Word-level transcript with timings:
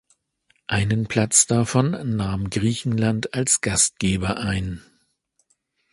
Einen 0.65 1.05
Platz 1.07 1.45
davon 1.45 2.15
nahm 2.15 2.49
Griechenland 2.49 3.35
als 3.35 3.61
Gastgeber 3.61 4.37
ein. 4.37 4.81